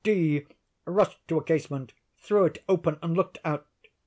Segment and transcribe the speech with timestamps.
[0.03, 0.47] D——
[0.87, 3.67] rushed to a casement, threw it open, and looked out.